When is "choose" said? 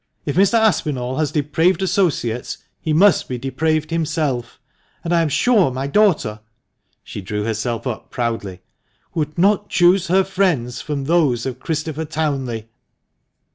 9.69-10.07